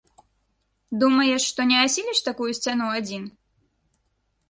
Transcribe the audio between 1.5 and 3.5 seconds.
што не асіліш такую сцяну адзін?